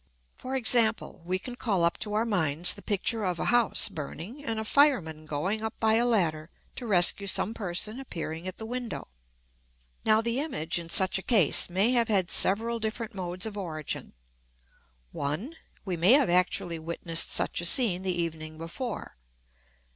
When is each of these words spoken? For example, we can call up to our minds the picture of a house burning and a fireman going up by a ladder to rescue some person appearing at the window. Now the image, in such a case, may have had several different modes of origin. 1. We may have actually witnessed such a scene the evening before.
For 0.35 0.55
example, 0.55 1.21
we 1.25 1.37
can 1.37 1.53
call 1.55 1.83
up 1.83 1.99
to 1.99 2.15
our 2.15 2.25
minds 2.25 2.73
the 2.73 2.81
picture 2.81 3.23
of 3.23 3.37
a 3.37 3.45
house 3.53 3.87
burning 3.87 4.43
and 4.43 4.59
a 4.59 4.65
fireman 4.65 5.27
going 5.27 5.63
up 5.63 5.79
by 5.79 5.93
a 5.93 6.07
ladder 6.07 6.49
to 6.77 6.87
rescue 6.87 7.27
some 7.27 7.53
person 7.53 7.99
appearing 7.99 8.47
at 8.47 8.57
the 8.57 8.65
window. 8.65 9.09
Now 10.03 10.19
the 10.19 10.39
image, 10.39 10.79
in 10.79 10.89
such 10.89 11.19
a 11.19 11.21
case, 11.21 11.69
may 11.69 11.91
have 11.91 12.07
had 12.07 12.31
several 12.31 12.79
different 12.79 13.13
modes 13.13 13.45
of 13.45 13.59
origin. 13.59 14.13
1. 15.11 15.55
We 15.85 15.97
may 15.97 16.13
have 16.13 16.31
actually 16.31 16.79
witnessed 16.79 17.29
such 17.29 17.61
a 17.61 17.65
scene 17.65 18.01
the 18.01 18.09
evening 18.19 18.57
before. 18.57 19.17